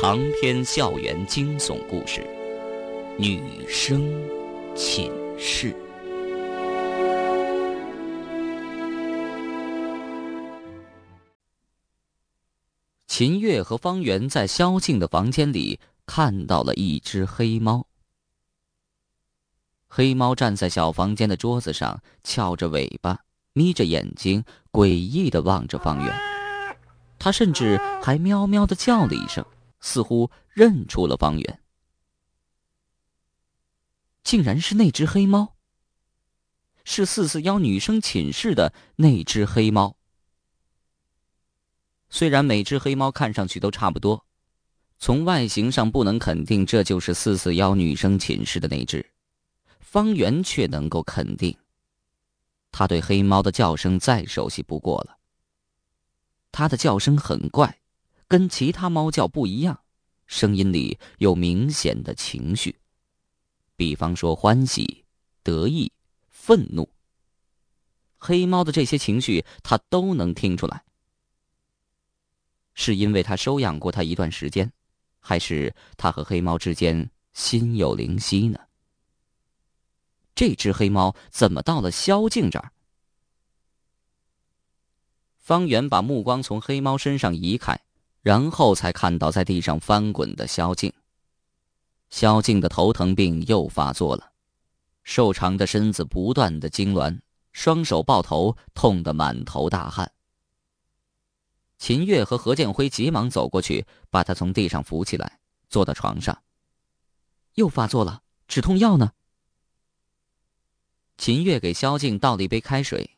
[0.00, 2.22] 长篇校园惊悚故事，
[3.18, 4.10] 《女生
[4.74, 5.72] 寝室》。
[13.06, 17.86] 秦月和方圆在萧静的房间里看到了一只黑猫。
[19.86, 23.18] 黑猫站在小房间的桌子上，翘着尾巴，
[23.52, 26.20] 眯着眼睛，诡异的望着方圆。
[27.18, 29.44] 它甚至还喵喵的叫了一声，
[29.80, 31.60] 似乎认出了方圆。
[34.22, 35.56] 竟然是那只黑猫。
[36.84, 39.96] 是四四幺女生寝室的那只黑猫。
[42.08, 44.26] 虽然每只黑猫看上去都差不多，
[44.98, 49.10] 从外形上不能肯定这就是四四幺女生寝室的那只。
[49.78, 51.56] 方圆却能够肯定，
[52.72, 55.18] 他对黑猫的叫声再熟悉不过了。
[56.52, 57.79] 它的叫声很怪，
[58.30, 59.80] 跟其他猫叫不一样，
[60.28, 62.78] 声音里有明显的情绪，
[63.74, 65.04] 比方说欢喜、
[65.42, 65.90] 得意、
[66.28, 66.88] 愤怒。
[68.16, 70.84] 黑猫的这些情绪，他都能听出来。
[72.74, 74.72] 是因为他收养过它一段时间，
[75.18, 78.60] 还是他和黑猫之间心有灵犀呢？
[80.36, 82.70] 这只黑猫怎么到了萧静这儿？
[85.36, 87.76] 方圆把目光从黑猫身上移开，
[88.22, 90.92] 然后才看到在地上翻滚的萧静。
[92.10, 94.32] 萧静的头疼病又发作了，
[95.04, 97.20] 瘦长的身子不断的痉挛，
[97.52, 100.10] 双手抱头，痛得满头大汗。
[101.78, 106.42] 秦月和何建辉急忙走过去，把他从地上扶起来，坐到床上。
[107.54, 109.12] 又发作了，止痛药呢？
[111.16, 113.16] 秦月给萧静倒了一杯开水，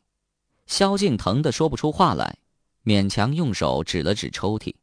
[0.65, 2.37] 萧静疼得说不出话来，
[2.85, 4.73] 勉强用手指了指抽屉。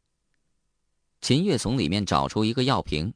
[1.21, 3.13] 秦月从里面找出一个药瓶，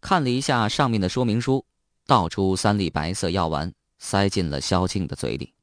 [0.00, 1.64] 看了一下上面的说明书，
[2.06, 5.54] 倒出三粒白色药丸，塞进了萧静的嘴里。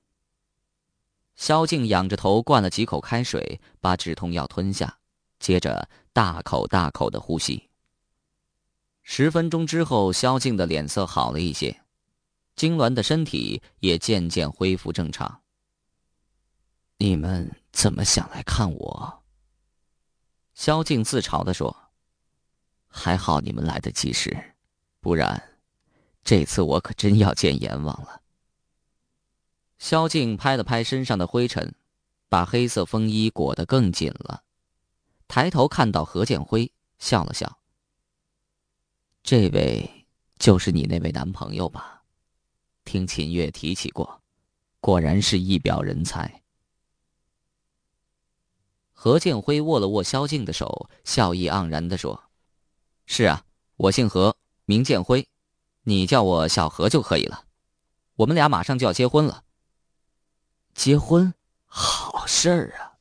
[1.35, 4.97] 萧静仰着头灌了几口开水，把止痛药吞下，
[5.39, 7.69] 接着大口大口的呼吸。
[9.03, 11.79] 十分钟之后，萧静的脸色好了一些。
[12.55, 15.41] 痉挛的身体也渐渐恢复正常。
[16.97, 19.23] 你们怎么想来看我？
[20.53, 21.75] 萧静自嘲的说
[22.95, 24.53] ：“还好你们来得及时，
[25.01, 25.57] 不然，
[26.23, 28.21] 这次我可真要见阎王了。”
[29.79, 31.73] 萧静拍了拍身上的灰尘，
[32.29, 34.43] 把黑色风衣裹得更紧了，
[35.27, 37.59] 抬头看到何建辉，笑了笑
[39.23, 40.05] ：“这位
[40.37, 42.03] 就是你那位男朋友吧？”
[42.85, 44.21] 听秦月提起过，
[44.79, 46.43] 果然是一表人才。
[48.91, 52.23] 何建辉握了握萧静的手，笑意盎然的说
[53.05, 53.43] ：“是啊，
[53.75, 55.27] 我姓何，名建辉，
[55.83, 57.45] 你叫我小何就可以了。
[58.15, 59.43] 我们俩马上就要结婚了。
[60.73, 61.33] 结婚，
[61.65, 62.93] 好事儿啊！”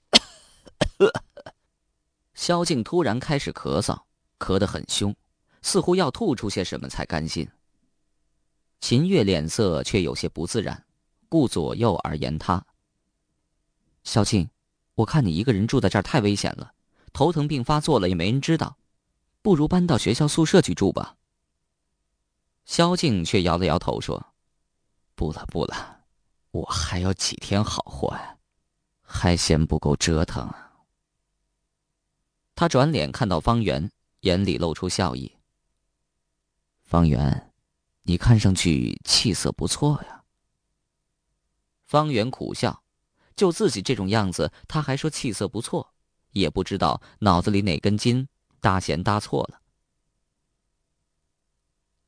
[2.34, 4.02] 萧静突然开始咳嗽，
[4.38, 5.14] 咳得很凶，
[5.62, 7.48] 似乎要吐出些什么才甘心。
[8.80, 10.84] 秦月脸色却有些不自然，
[11.28, 12.66] 顾左右而言他。
[14.02, 14.50] 萧静，
[14.96, 16.72] 我看你一个人住在这儿太危险了，
[17.12, 18.76] 头疼病发作了也没人知道，
[19.42, 21.16] 不如搬到学校宿舍去住吧。
[22.64, 24.34] 萧静却摇了摇头说
[25.14, 26.04] ：“不了不了，
[26.52, 28.38] 我还有几天好活呀，
[29.02, 30.48] 还嫌不够折腾。”
[32.54, 35.36] 他转脸看到方圆，眼里露出笑意。
[36.84, 37.48] 方圆。
[38.04, 40.24] 你看上去气色不错呀。
[41.86, 42.82] 方圆苦笑，
[43.36, 45.94] 就自己这种样子，他还说气色不错，
[46.32, 48.26] 也不知道脑子里哪根筋
[48.62, 49.60] 搭弦搭错了。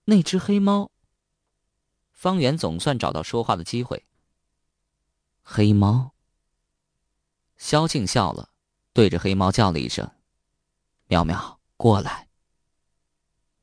[0.05, 0.91] 那只黑猫。
[2.13, 4.07] 方圆总算找到说话的机会。
[5.43, 6.15] 黑猫。
[7.57, 8.51] 萧静笑了，
[8.93, 10.11] 对着黑猫叫了一声
[11.09, 12.29] ：“喵喵，过来。”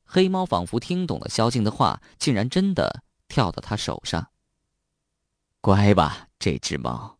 [0.04, 4.30] 黑猫仿佛听懂了萧静的话，竟然真的跳到他手上。
[5.62, 7.18] 乖吧，这只猫。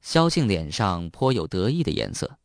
[0.00, 2.38] 萧静脸上颇有得意的颜色。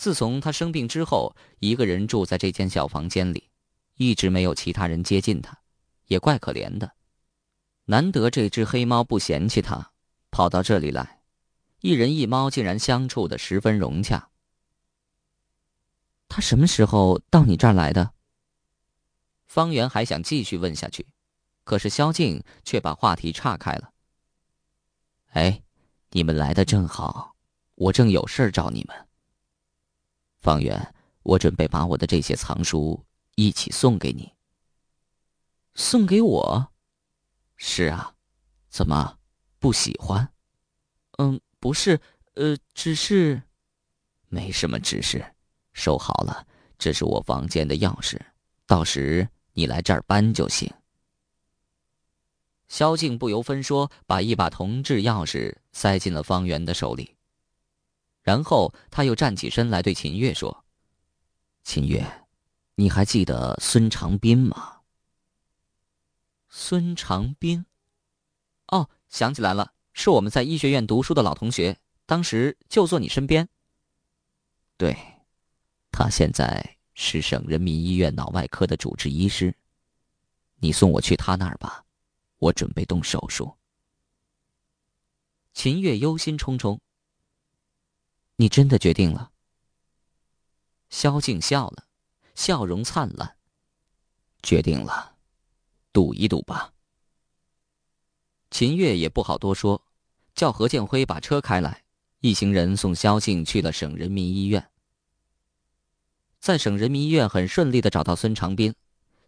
[0.00, 3.50] 自从他生病之后，一个人住在这间小房间里，
[3.96, 5.54] 一直没有其他人接近他，
[6.06, 6.90] 也怪可怜的。
[7.84, 9.92] 难得这只黑猫不嫌弃他，
[10.30, 11.20] 跑到这里来，
[11.82, 14.30] 一人一猫竟然相处的十分融洽。
[16.30, 18.14] 他什么时候到你这儿来的？
[19.48, 21.06] 方圆还想继续问下去，
[21.62, 23.92] 可是萧静却把话题岔开了。
[25.32, 25.62] 哎，
[26.12, 27.36] 你们来的正好，
[27.74, 29.09] 我正有事找你们。
[30.40, 33.04] 方圆，我准备把我的这些藏书
[33.36, 34.32] 一起送给你。
[35.74, 36.72] 送给我？
[37.56, 38.14] 是啊，
[38.68, 39.18] 怎么
[39.58, 40.32] 不喜欢？
[41.18, 42.00] 嗯，不是，
[42.34, 43.42] 呃，只是，
[44.28, 45.34] 没什么，只是，
[45.72, 46.46] 收好了，
[46.78, 48.18] 这是我房间的钥匙，
[48.66, 50.72] 到时你来这儿搬就行。
[52.68, 57.16] 萧静不由分说，把一把铜制钥匙塞进了方圆的手里。
[58.22, 60.64] 然后他又站起身来，对秦月说
[61.64, 62.04] ：“秦月，
[62.74, 64.80] 你还记得孙长斌吗？”
[66.48, 67.64] 孙长斌，
[68.68, 73.48] 哦，想起来了，是我们在医学院读书的老同学，当时就坐你身边。
[74.76, 74.96] 对，
[75.92, 79.54] 他现在是省人民医院脑外科的主治医师。
[80.56, 81.84] 你送我去他那儿吧。
[82.38, 83.54] 我准备动手术。
[85.52, 86.78] 秦月忧心忡忡。
[88.40, 89.32] 你真的决定了？
[90.88, 91.84] 萧静笑了，
[92.34, 93.36] 笑容灿烂。
[94.42, 95.16] 决定了，
[95.92, 96.72] 赌一赌吧。
[98.50, 99.84] 秦月也不好多说，
[100.34, 101.84] 叫何建辉把车开来，
[102.20, 104.70] 一行人送萧静去了省人民医院。
[106.40, 108.74] 在省人民医院很顺利的找到孙长斌，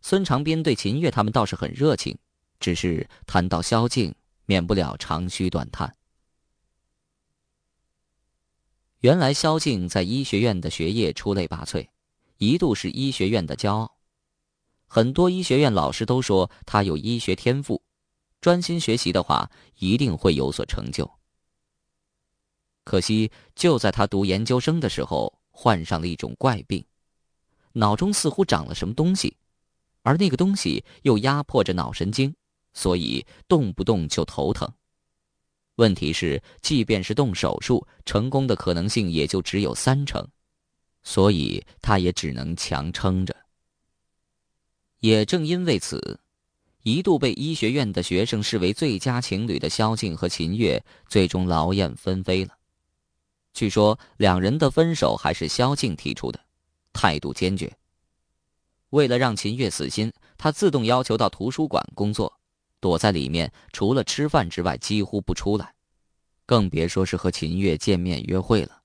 [0.00, 2.18] 孙长斌对秦月他们倒是很热情。
[2.58, 4.14] 只是谈到萧静，
[4.46, 5.94] 免不了长吁短叹。
[9.02, 11.88] 原来萧静在医学院的学业出类拔萃，
[12.38, 13.96] 一度是医学院的骄傲。
[14.86, 17.82] 很多医学院老师都说他有医学天赋，
[18.40, 19.50] 专心学习的话
[19.80, 21.10] 一定会有所成就。
[22.84, 26.84] 可惜就在他读研究生的时候，患上了一种怪病，
[27.72, 29.36] 脑中似乎长了什么东西，
[30.02, 32.32] 而那个东西又压迫着脑神经。
[32.72, 34.72] 所以动不动就头疼。
[35.76, 40.26] 问题是，即便是动手术，成功的可能性也就只有三成，
[41.02, 43.34] 所以他也只能强撑着。
[45.00, 46.20] 也正因为此，
[46.82, 52.56] 一度被医学院的学生视为最佳情侣的萧静和秦月，最终劳燕分飞了。
[53.54, 56.38] 据说两人的分手还是萧静提出的，
[56.92, 57.74] 态度坚决。
[58.90, 62.32] 为了让秦月死心，他自动要求到图书馆工作。
[62.82, 65.72] 躲在里面，除了吃饭之外，几乎不出来，
[66.44, 68.82] 更别说是和秦月见面约会了。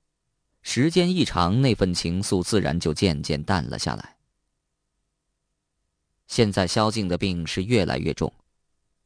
[0.62, 4.18] 时间一长，那份情愫自然就渐渐淡了下来。
[6.28, 8.32] 现在萧静的病是越来越重，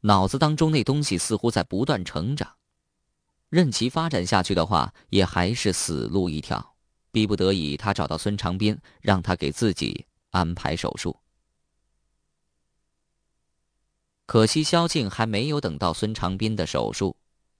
[0.01, 2.51] 脑子当中那东西似乎在不断成长，
[3.47, 6.75] 任其发展下去的话，也还是死路一条。
[7.13, 11.15] 逼不得已，他找到孙长斌，让他给自己安排手术。
[14.31, 17.13] 可惜萧静还没有等到孙长斌的手术，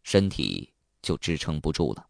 [0.03, 0.71] 身体
[1.01, 2.05] 就支撑不住了。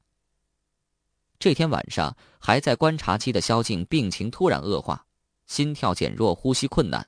[1.39, 5.03] 这天晚上还在观察期的萧静病情突然恶化，
[5.47, 7.03] 心跳减弱，呼吸困难，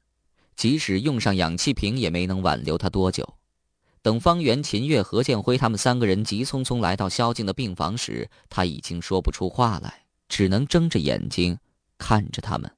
[0.55, 3.35] 即使用上氧气瓶也没能挽留他多久。
[4.01, 11.55] 等方圆、秦月、何建辉他们三个人急匆匆来到萧静的病房时，他已经说不出话来，只能睁着眼睛
[11.99, 12.75] 看着他们。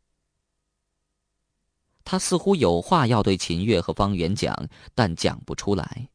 [2.05, 4.55] 他似乎有话要对秦月和方圆讲，
[4.93, 6.07] 但讲不出来。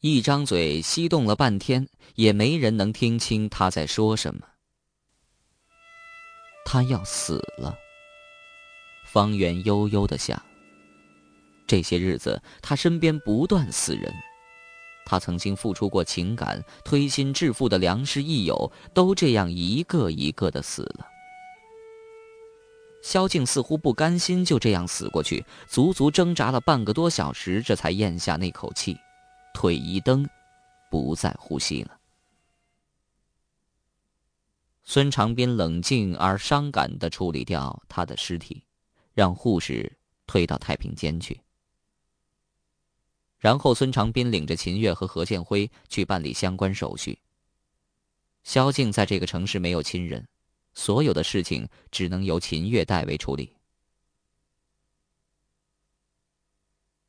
[0.00, 4.46] 一张嘴吸动了半天，也没人能听清他在说什么。
[6.64, 7.74] 他要死了。
[9.06, 10.40] 方圆悠悠的想。
[11.66, 14.12] 这些日子，他身边不断死人，
[15.06, 21.06] 他曾经付出过情感、推心置腹的良师益友，都这样一个一个的死了。
[23.02, 28.96] 萧静似乎不甘心就这样死过去，足足挣扎了半个多小时，这才咽下那口气，
[29.52, 30.26] 腿一蹬，
[30.88, 31.98] 不再呼吸了。
[34.84, 38.62] 孙长斌冷静而伤感地处理掉他的尸体，
[39.14, 39.92] 让护士
[40.26, 41.40] 推到太平间去。
[43.38, 47.18] 然后，孙长斌领着秦月和何建辉去办理相关手续。
[48.44, 50.28] 萧静在这个城市没有亲人。
[50.74, 53.56] 所有的事情只能由秦月代为处理。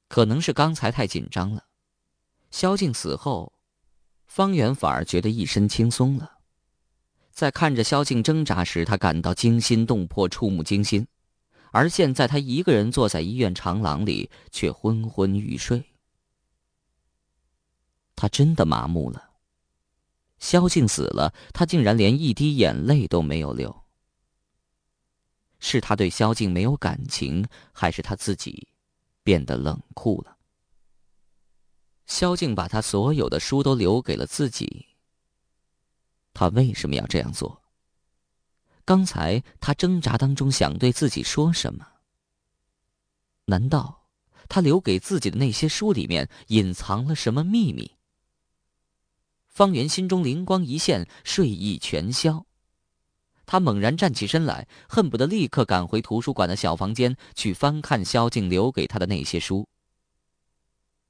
[0.08, 1.66] 可能是刚才太紧张了，
[2.52, 3.52] 萧静死后，
[4.28, 6.40] 方圆反而觉得一身轻松了。
[7.32, 11.04] 在看着萧静挣扎时，他感到惊心动魄、触目惊心；
[11.72, 15.84] 而现在，他一个人坐在医院长廊里，却昏昏欲睡。
[18.16, 19.33] 他真的麻木了。
[20.44, 23.86] 萧静死了，他竟然连一滴眼泪都没有流。
[25.62, 28.68] 是他对萧静没有感情，还是他自己
[29.24, 30.36] 变得冷酷了？
[32.08, 34.88] 萧静把他所有的书都留给了自己。
[36.34, 37.64] 他为什么要这样做？
[38.84, 41.88] 刚才他挣扎当中想对自己说什么？
[43.46, 44.08] 难道
[44.50, 47.96] 他留给自己的那些书里面隐藏了什么秘密？
[49.54, 52.46] 方圆心中灵光一现，睡意全消。
[53.46, 59.68] 他猛然站起身来，恨不得立刻赶回图书馆的小房间去翻看萧静留给他的那些书。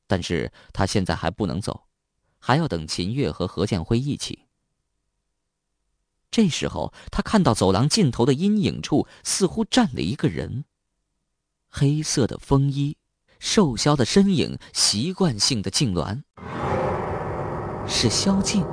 [0.07, 1.85] 但是他现在还不能走，
[2.37, 4.45] 还要等秦月和何建辉一起。
[6.29, 10.65] 这时候，他看到走廊尽头的阴影处似乎站了一个人。
[11.69, 12.97] 黑色的风衣，
[13.39, 16.23] 瘦削的身影，习惯性的痉挛。
[17.87, 18.65] 是萧静，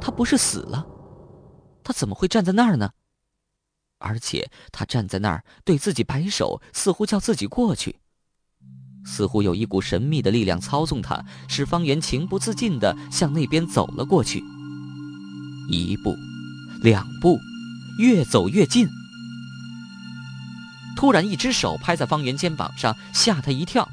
[0.00, 0.86] 他不是死了，
[1.82, 2.90] 他怎么会站在那儿呢？
[3.98, 8.00] 而且他站在那儿对自己摆手，似乎叫自己过去。
[9.04, 14.42] 似乎有一股神秘的力量操纵他，使方圆情不自禁的向那边走了过去。
[15.70, 16.14] 一步。
[16.82, 17.38] 两步，
[17.98, 18.88] 越走越近。
[20.96, 23.86] 突然，一只手拍在方圆肩膀上，吓他一跳。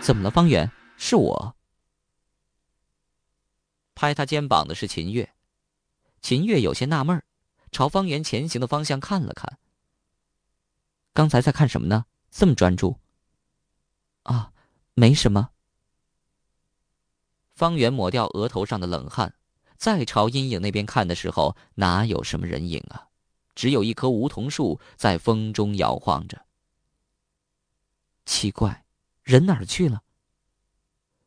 [0.00, 0.70] 怎么了，方圆？
[0.96, 1.54] 是我。
[3.94, 5.34] 拍他肩膀的是秦月。
[6.20, 7.22] 秦月有些纳闷
[7.70, 9.58] 朝方圆前行的方向看了看。
[11.12, 12.06] 刚才在看什么呢？
[12.30, 12.98] 这么专注。
[14.22, 14.52] 啊，
[14.94, 15.50] 没什么。
[17.54, 19.34] 方圆抹掉额头上的冷汗。
[19.76, 23.08] 再朝阴影那边看的时候，哪有什么人影啊？
[23.54, 26.46] 只有一棵梧桐树在风中摇晃着。
[28.24, 28.86] 奇怪，
[29.22, 30.03] 人哪儿去了？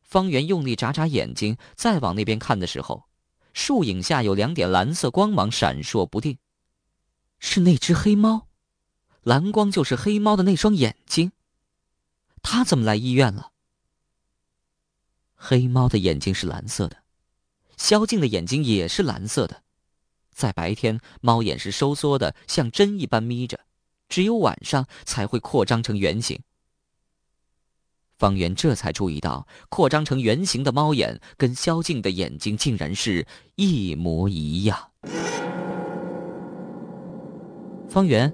[0.08, 3.04] 方圆用力眨眨眼睛，再往那边看的时候，
[3.54, 6.38] 树影下有两点蓝色光芒闪烁不定，
[7.40, 8.48] 是那只黑猫。
[9.24, 11.34] 蓝光就是黑猫的那双眼睛。
[12.42, 13.52] 它怎么来医院了？
[15.36, 17.04] 黑猫的眼睛是蓝色的。
[17.76, 19.62] 萧静的眼睛也是蓝色的，
[20.32, 23.60] 在白天，猫眼是收缩的，像针一般眯着，
[24.08, 26.42] 只有晚上才会扩张成圆形。
[28.18, 34.92] 方圆这才注意到，扩张成圆形的猫眼跟萧静的眼睛竟然是一模一样。
[37.88, 38.34] 方圆，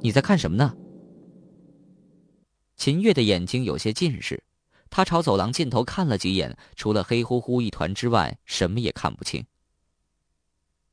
[0.00, 0.74] 你在看什么呢？
[2.76, 4.42] 秦月的眼睛有些近视。
[4.90, 9.44] 他朝走廊尽头看了几眼，除了黑乎乎一团之外，什么也看不清。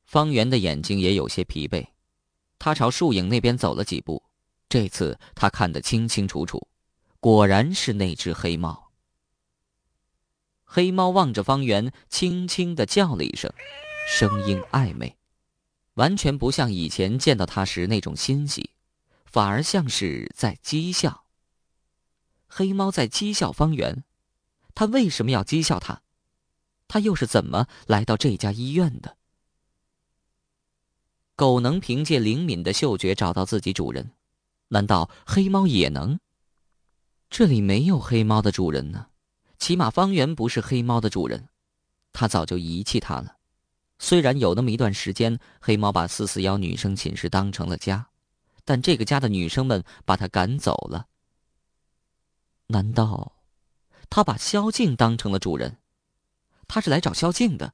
[0.04, 1.86] 方圆的眼睛也有些疲惫，
[2.58, 4.20] 他朝树影那边走了几步，
[4.68, 6.66] 这次他看得清清楚楚，
[7.22, 8.90] 果然是那只黑猫。
[10.64, 13.48] 黑猫望着方圆，轻轻的叫了一声，
[14.08, 15.16] 声音暧昧，
[15.94, 18.70] 完全不像以前见到它时那种欣喜，
[19.24, 21.22] 反而像是在讥笑。
[22.48, 24.02] 黑猫在讥笑方圆，
[24.74, 26.02] 他为什么要讥笑他？
[26.88, 29.16] 他又是怎么来到这家医院的？
[31.36, 34.10] 狗能凭借灵敏的嗅觉找到自己主人，
[34.66, 36.18] 难道黑猫也能？
[37.32, 39.06] 这里没有黑猫的主人呢，
[39.58, 41.48] 起码方圆不是黑猫的主人，
[42.12, 43.36] 他早就遗弃他了。
[43.98, 48.06] 虽然有那么一段时间，黑猫把四四幺女生寝室当成了家，
[48.66, 51.06] 但这个家的女生们把他赶走了。
[52.66, 53.32] 难道
[54.10, 55.78] 他把萧静当成了主人？
[56.68, 57.72] 他是来找萧静的。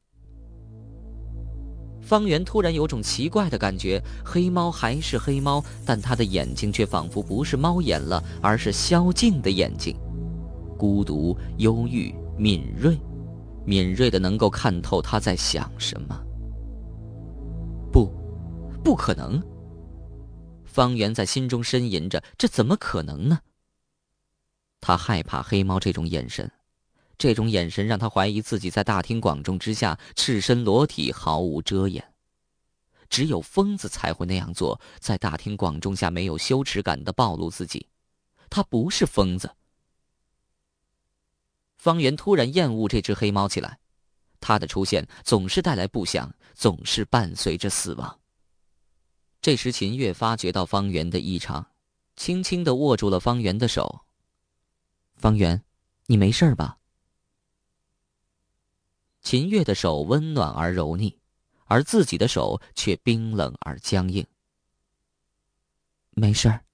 [2.09, 9.95] 方圆突然有种奇怪的感觉，黑猫还是黑猫，但他的眼睛却仿佛不是猫眼了，而是萧静的眼睛，
[10.79, 12.99] 孤独、忧郁、敏锐，
[13.67, 16.19] 敏锐的能够看透他在想什么。
[17.93, 18.11] 不，
[18.83, 19.43] 不可能！
[20.65, 23.41] 方圆在心中呻吟着：这怎么可能呢？
[24.81, 26.50] 他害怕黑猫这种眼神，
[27.19, 32.15] 这种眼神让他怀疑自己在大庭广众之下赤身裸体，毫无遮掩。
[33.11, 37.89] 只有疯子才会那样做，在大庭广众下没有羞耻感的暴露自己。
[38.49, 39.51] 他不是疯子。
[41.77, 43.79] 方圆突然厌恶这只黑猫起来，
[44.41, 48.21] 它的出现总是带来不祥，总是伴随着死亡。
[49.41, 51.67] 这时，秦月发觉到方圆的异常，
[52.17, 54.05] 轻轻的握住了方圆的手。
[55.17, 55.63] 方圆，
[56.07, 56.77] 你没事吧？
[59.21, 61.19] 秦月的手温暖而柔腻，
[61.67, 64.27] 而自己的手却冰冷而僵硬。
[66.11, 66.65] 没事儿。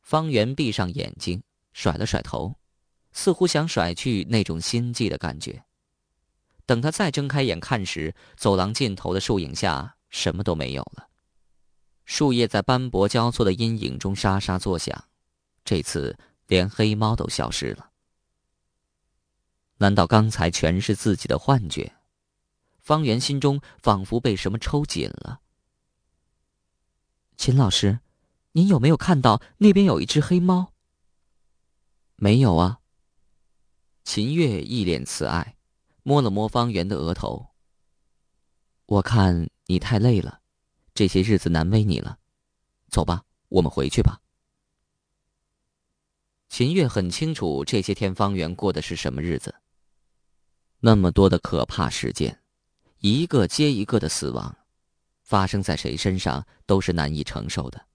[0.00, 1.42] 方圆闭上眼睛，
[1.72, 2.54] 甩了甩头，
[3.12, 5.64] 似乎想甩去那种心悸的感觉。
[6.66, 11.08] 等他再睁开眼看时，走廊尽头的树影下什么都没有了，
[12.04, 15.08] 树叶在斑驳交错的阴影中沙沙作响。
[15.64, 17.91] 这次连黑猫都消失了。
[19.82, 21.96] 难道刚才全是自己的幻觉？
[22.78, 25.40] 方圆心中仿佛被什么抽紧了。
[27.36, 27.98] 秦老师，
[28.52, 30.72] 您有没有看到那边有一只黑猫？
[32.14, 32.78] 没有啊。
[34.04, 35.56] 秦月一脸慈爱，
[36.04, 37.48] 摸了摸方圆的额头。
[38.86, 40.42] 我看你太累了，
[40.94, 42.20] 这些日子难为你了，
[42.88, 44.20] 走吧，我们回去吧。
[46.48, 49.52] 秦月很清楚这些天方圆过的是什么日子。
[50.84, 52.42] 那么多的可怕事件，
[52.98, 54.52] 一个接一个的死亡，
[55.22, 57.86] 发生在谁身上都是难以承受的。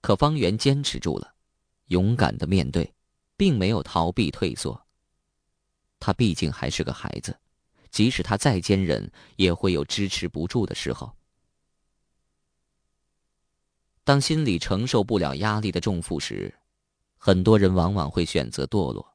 [0.00, 1.34] 可方圆坚持住了，
[1.88, 2.94] 勇敢的面对，
[3.36, 4.82] 并没有逃避退缩。
[6.00, 7.38] 他毕竟还是个孩子，
[7.90, 11.14] 即使他再坚韧，也会有支持不住的时候。
[14.04, 16.54] 当心里承受不了压力的重负时，
[17.18, 19.06] 很多人往往会选择堕落，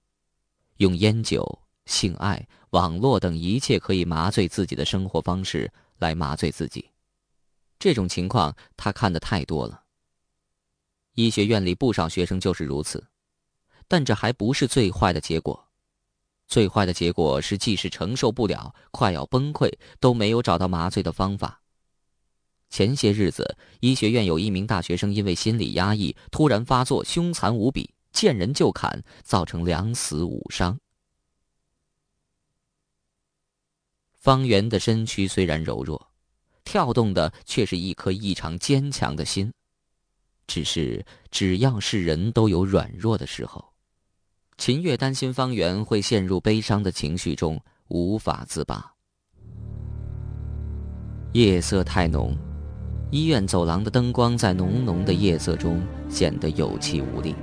[0.77, 1.62] 用烟酒。
[1.85, 6.89] 性爱、网络等一切可以麻醉自己的生活方式来麻醉自己，
[7.77, 9.83] 这种情况他看的太多了。
[11.15, 13.05] 医学院里不少学生就是如此，
[13.87, 15.67] 但这还不是最坏的结果。
[16.47, 21.61] 最坏的结果是，即使承受不了，快要崩溃，都没有找到麻醉的方法。
[22.69, 30.77] 前些日子，医学院有一名大学生因为心理压抑，突然发作，凶残无比，见人就砍，造成两死五伤。
[34.23, 36.01] 方圆的身躯虽然柔弱，
[36.63, 39.51] 跳动的却是一颗异常坚强的心。
[40.47, 43.61] 只是只要是人都有软弱的时候，
[44.57, 48.89] 秦月担心方圆会陷入悲伤的情绪中无法自拔。
[51.33, 52.33] 夜色太浓，
[53.11, 57.35] 医院走廊的灯光在浓浓的夜色中显得有气无力，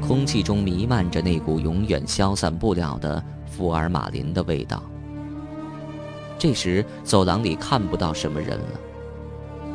[0.00, 4.80] 空气中弥漫着那股永远消散不了的福尔马林的味道。
[6.38, 8.80] 这时，走廊里看不到什么人了，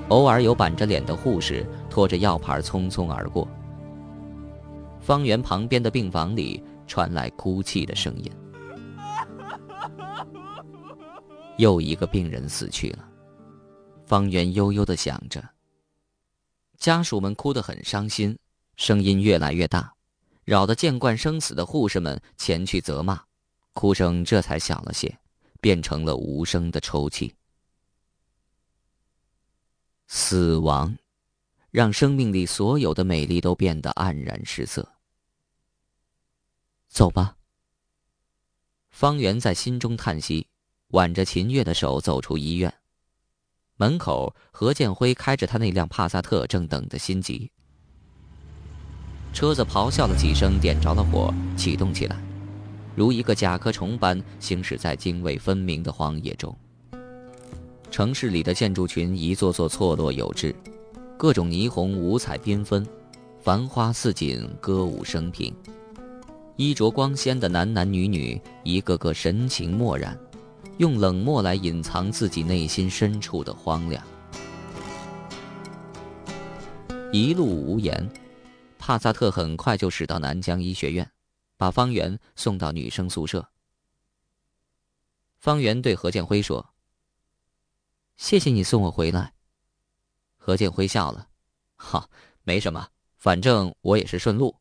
[0.10, 3.47] 偶尔有板着脸的护士拖着药盘匆匆而过。
[4.99, 8.31] 方圆旁边的病房里传来哭泣的声音，
[11.57, 13.05] 又一个病人死去了。
[14.05, 15.43] 方圆悠悠的想着，
[16.77, 18.38] 家属们哭得很伤心，
[18.75, 19.93] 声音越来越大，
[20.45, 23.21] 扰得见惯生死的护士们前去责骂，
[23.73, 25.17] 哭声这才小了些。
[25.61, 27.35] 变成了无声的抽泣。
[30.07, 30.97] 死亡，
[31.71, 34.93] 让生命里所有的美丽都变得黯然失色。
[36.87, 37.35] 走吧。
[38.89, 40.47] 方圆在心中叹息，
[40.87, 42.73] 挽着秦月的手走出医院。
[43.75, 47.51] 门口，何建辉开着他那辆帕萨特，正等得心急。
[49.31, 52.28] 车子咆哮了几声，点着了火，启动起来。
[52.95, 56.56] 如一个甲壳虫般行驶在泾渭分明的荒野中。
[57.89, 60.54] 城市里的建筑群一座座错落有致，
[61.17, 62.86] 各种霓虹五彩缤纷，
[63.41, 65.54] 繁花似锦，歌舞升平。
[66.56, 70.17] 衣着光鲜的男男女女，一个个神情漠然，
[70.78, 74.04] 用冷漠来隐藏自己内心深处的荒凉。
[77.12, 78.08] 一路无言，
[78.78, 81.10] 帕萨特很快就驶到南疆医学院。
[81.59, 83.49] 把方圆送到女生宿舍。
[85.39, 86.73] 方圆对何建辉说
[88.15, 89.33] ：“谢谢你送我回来。”
[90.39, 91.27] 何建辉笑了
[91.75, 92.09] ：“哈，
[92.43, 94.55] 没什么，反正我也是顺路。”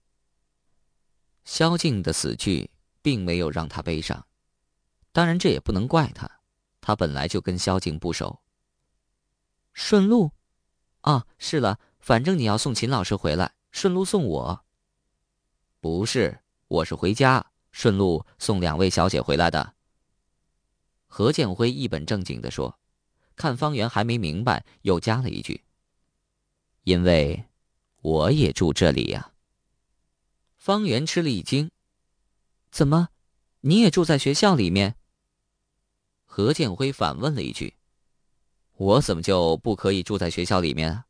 [1.46, 2.68] 萧静的死去
[3.00, 4.26] 并没有让他悲伤，
[5.12, 6.40] 当然这也不能怪他，
[6.80, 8.40] 他本来就跟萧静不熟。
[9.72, 10.32] 顺路，
[11.02, 14.64] 啊，是了，反正你要送秦老师回来，顺路送我。
[15.80, 16.40] 不是。
[16.68, 19.74] 我是回家，顺路送两位小姐回来的。
[21.06, 22.78] 何建辉一本正经的说，
[23.36, 25.64] 看方圆还没明白，又加了一句
[26.84, 27.46] ：“因为
[28.02, 29.32] 我也住这里呀。”
[30.58, 31.70] 方圆吃了一惊
[32.70, 33.08] ：“怎么，
[33.62, 34.96] 你也住在学校里面？”
[36.26, 37.78] 何建辉反问了一句
[38.76, 41.04] ：“我怎么就不可以住在学校里面？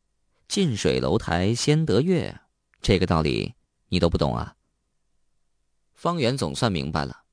[0.47, 2.42] 近水楼台先得月，
[2.81, 3.57] 这个道理
[3.88, 4.55] 你都不懂啊？”
[5.99, 7.25] 方圆总算明白了，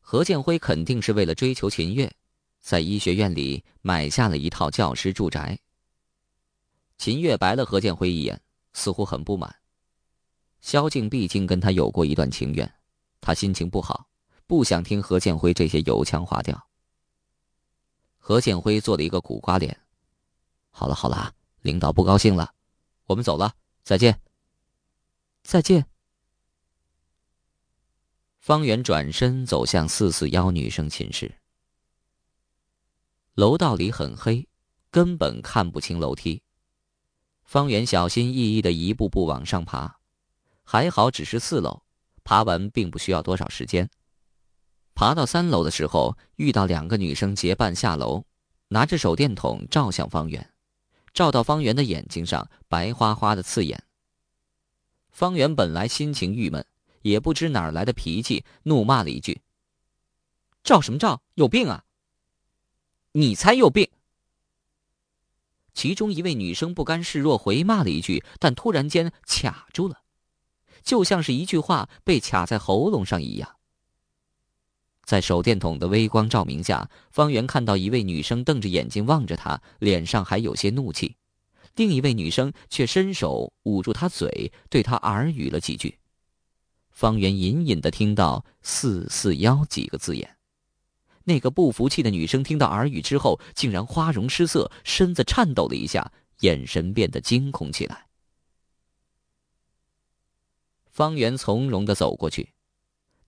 [0.00, 2.12] 何建辉肯定是为了追求秦月，
[2.58, 5.56] 在医学院里买下了一套教师住宅。
[6.96, 9.54] 秦月白了何建辉一眼，似乎很不满。
[10.60, 12.68] 萧静毕竟跟他有过一段情缘，
[13.20, 14.08] 他心情不好，
[14.48, 16.60] 不想听何建辉这些油腔滑调。
[18.18, 19.78] 何建辉做了一个苦瓜脸
[20.70, 22.52] ：“好了好了，领导不高兴了，
[23.06, 23.54] 我们走了，
[23.84, 24.20] 再见。”
[25.44, 25.86] 再见。
[28.48, 31.34] 方圆转身走向四四幺女生寝室。
[33.34, 34.48] 楼道里很黑，
[34.90, 36.42] 根本看不清楼梯。
[37.44, 39.98] 方圆小心翼翼的一步步往上爬，
[40.64, 41.82] 还好只是四楼，
[42.24, 43.86] 爬完并不需要多少时间。
[44.94, 48.24] 爬到三楼的时候，遇到两个女生结伴下楼，
[48.68, 50.54] 拿着手电筒照向方圆，
[51.12, 53.84] 照到方圆的眼睛上，白花花的刺眼。
[55.10, 56.64] 方圆本来心情郁闷，
[57.08, 59.40] 也不知哪儿来的脾气，怒骂了一句
[60.62, 61.22] ：“照什么照？
[61.34, 61.84] 有病啊！”
[63.12, 63.88] 你才有病！
[65.72, 70.02] 其中一位女生不甘示弱，回骂了一句，但突然间卡住了，
[70.82, 73.56] 就像是一句话被卡在喉咙上一样。
[75.04, 81.16] 在手电筒的微光照明下，方圆看到一位女生瞪着眼睛望着他，脸上还有些怒气；
[81.76, 85.97] 另一位女生却伸手捂住他嘴，对他耳语了几句。
[86.98, 90.36] 方圆隐隐的听到“四四幺”几个字眼。
[91.22, 98.08] 那个不服气的女生听到耳语之后，竟然花容失色，身子颤抖了一下，眼神变得惊恐起来。
[100.90, 102.52] 方圆从容的走过去，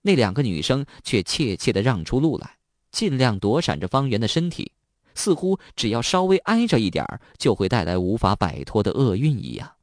[0.01, 2.57] 那两个女生却怯怯的让出路来，
[2.91, 4.73] 尽量躲闪着方圆的身体，
[5.15, 7.05] 似乎只要稍微挨着一点
[7.37, 9.77] 就会带来无法摆脱的厄运一样。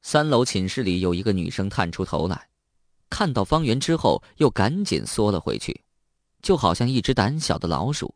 [0.00, 2.48] 三楼寝室里有一个女生探出头来，
[3.10, 5.80] 看到方圆之后，又赶紧缩了回去。
[6.42, 8.14] 就好像一只胆小的老鼠，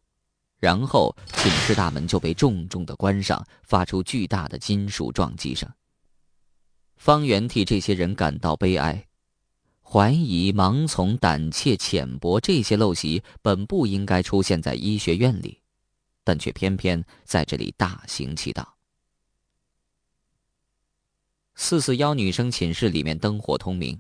[0.59, 5.67] 然后寝室大门就被重重的关上，发出巨大的金属撞击声。
[6.97, 9.07] 方圆替这些人感到悲哀，
[9.83, 15.59] 怀疑、盲从、胆怯、浅薄这些陋习本不应该出现在医学院里，
[16.23, 18.75] 但却偏偏在这里大行其道。
[21.55, 23.99] 四四幺女生寝室里面灯火通明，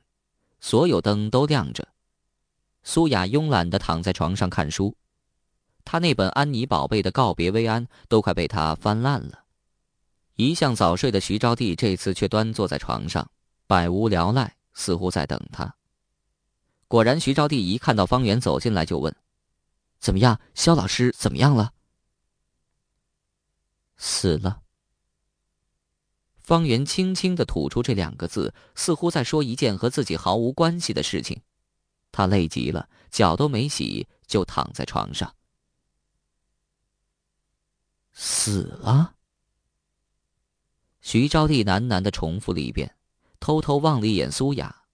[0.60, 1.88] 所有灯都亮着。
[2.82, 4.96] 苏雅慵懒的躺在床上看书，
[5.84, 9.44] 她那本《安妮宝贝的告别薇安》都快被她翻烂了。
[10.36, 13.28] 一向早睡的徐招娣这次却端坐在床上，
[13.66, 15.74] 百无聊赖，似乎在等他。
[16.86, 19.14] 果然，徐招娣一看到方圆走进来就问
[19.98, 21.72] ：“怎么样，肖老师怎么样了？”
[23.98, 24.62] 死了。
[26.48, 31.42] 方圆轻轻的吐出这两个字，似乎在说一件和自己毫无关系的事情。
[32.10, 35.30] 他累极了，脚都没洗就躺在床上。
[38.14, 39.14] 死了。
[41.02, 42.96] 徐招娣喃喃的重复了一遍，
[43.38, 44.84] 偷偷望了一眼苏雅，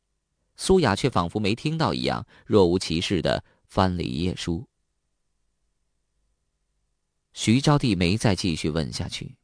[0.57, 4.67] 苏雅却仿佛没听到一样，若无其事的翻了一页书。
[7.33, 9.37] 徐招娣没再继续问下去，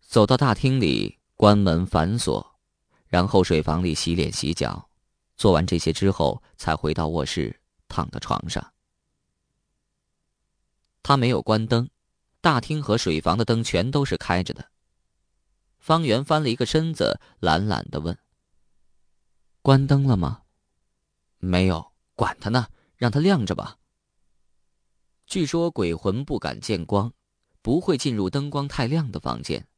[0.00, 2.58] 走到大厅里，关门反锁，
[3.06, 4.90] 然后水房里洗脸洗脚。
[5.36, 8.72] 做完这些之后，才回到卧室，躺到床上。
[11.00, 11.88] 他没有关灯，
[12.40, 14.68] 大厅和水房的灯全都是开着的。
[15.78, 18.18] 方圆翻了一个身子，懒懒的问
[19.62, 20.42] ：“关灯了吗
[21.38, 23.78] ？”“没有，管他呢，让它亮着吧。”
[25.24, 27.12] 据说鬼魂不敢见光，
[27.62, 29.68] 不会进入灯光太亮的房间。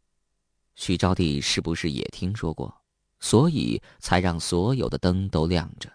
[0.80, 2.74] 徐招娣是不是也听说过？
[3.20, 5.92] 所以才让所有的灯都亮着。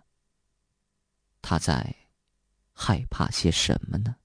[1.42, 1.96] 他在
[2.72, 4.16] 害怕些什么呢？